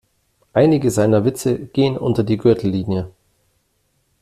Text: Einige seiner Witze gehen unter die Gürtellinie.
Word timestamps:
Einige 0.53 0.89
seiner 0.89 1.25
Witze 1.25 1.59
gehen 1.67 1.95
unter 1.95 2.23
die 2.23 2.39
Gürtellinie. 2.39 3.11